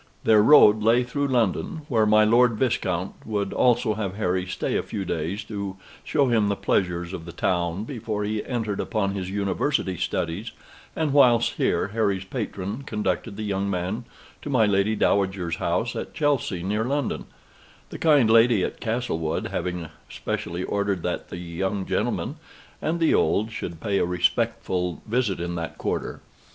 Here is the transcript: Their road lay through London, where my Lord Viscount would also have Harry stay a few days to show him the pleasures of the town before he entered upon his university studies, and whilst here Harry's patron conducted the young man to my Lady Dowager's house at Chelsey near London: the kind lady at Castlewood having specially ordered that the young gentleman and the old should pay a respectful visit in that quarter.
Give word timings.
Their 0.23 0.41
road 0.41 0.81
lay 0.81 1.03
through 1.03 1.27
London, 1.27 1.83
where 1.87 2.07
my 2.07 2.23
Lord 2.23 2.53
Viscount 2.53 3.13
would 3.23 3.53
also 3.53 3.93
have 3.93 4.15
Harry 4.15 4.47
stay 4.47 4.75
a 4.75 4.81
few 4.81 5.05
days 5.05 5.43
to 5.43 5.77
show 6.03 6.25
him 6.27 6.49
the 6.49 6.55
pleasures 6.55 7.13
of 7.13 7.25
the 7.25 7.31
town 7.31 7.83
before 7.83 8.23
he 8.23 8.43
entered 8.43 8.79
upon 8.79 9.13
his 9.13 9.29
university 9.29 9.95
studies, 9.97 10.53
and 10.95 11.13
whilst 11.13 11.51
here 11.53 11.89
Harry's 11.89 12.23
patron 12.25 12.81
conducted 12.81 13.37
the 13.37 13.43
young 13.43 13.69
man 13.69 14.05
to 14.41 14.49
my 14.49 14.65
Lady 14.65 14.95
Dowager's 14.95 15.57
house 15.57 15.95
at 15.95 16.15
Chelsey 16.15 16.63
near 16.63 16.83
London: 16.83 17.25
the 17.91 17.99
kind 17.99 18.27
lady 18.27 18.63
at 18.63 18.79
Castlewood 18.81 19.49
having 19.49 19.89
specially 20.09 20.63
ordered 20.63 21.03
that 21.03 21.29
the 21.29 21.37
young 21.37 21.85
gentleman 21.85 22.37
and 22.81 22.99
the 22.99 23.13
old 23.13 23.51
should 23.51 23.79
pay 23.79 23.99
a 23.99 24.05
respectful 24.05 25.03
visit 25.07 25.39
in 25.39 25.53
that 25.53 25.77
quarter. 25.77 26.21